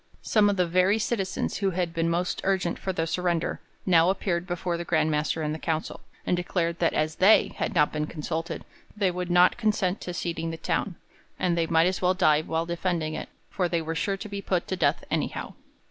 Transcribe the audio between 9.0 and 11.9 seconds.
would not consent to ceding the town, and they might